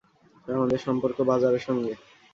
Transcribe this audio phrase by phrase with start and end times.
[0.47, 1.93] আমাদের সম্পর্ক বাজারের সঙ্গে।